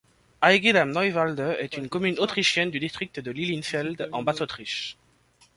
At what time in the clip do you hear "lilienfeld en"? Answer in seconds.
3.29-4.23